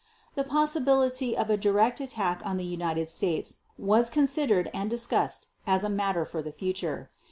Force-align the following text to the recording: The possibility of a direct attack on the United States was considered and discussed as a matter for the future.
The 0.33 0.43
possibility 0.43 1.37
of 1.37 1.51
a 1.51 1.57
direct 1.57 1.99
attack 2.01 2.41
on 2.43 2.57
the 2.57 2.65
United 2.65 3.07
States 3.07 3.57
was 3.77 4.09
considered 4.09 4.71
and 4.73 4.89
discussed 4.89 5.45
as 5.67 5.83
a 5.83 5.89
matter 5.93 6.25
for 6.25 6.41
the 6.41 6.51
future. 6.51 7.11